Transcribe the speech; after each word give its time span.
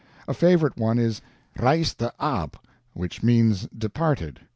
A 0.27 0.33
favorite 0.33 0.77
one 0.77 0.97
is 0.97 1.21
REISTE 1.59 2.01
AB 2.19 2.49
which 2.95 3.21
means 3.21 3.67
departed. 3.67 4.39